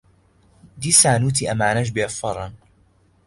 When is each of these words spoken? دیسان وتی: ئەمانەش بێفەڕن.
دیسان 0.81 1.21
وتی: 1.27 1.43
ئەمانەش 1.49 1.89
بێفەڕن. 1.95 2.53